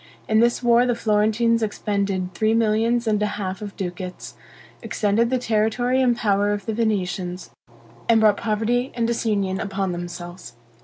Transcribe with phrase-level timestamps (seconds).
[0.27, 4.33] In this war the Florentines expended three millions and a half of ducats,
[4.81, 7.51] extended the territory and power of the Venetians,
[8.09, 10.55] and brought poverty and disunion upon themselves.